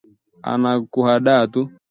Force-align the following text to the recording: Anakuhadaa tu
Anakuhadaa 0.51 1.45
tu 1.53 1.61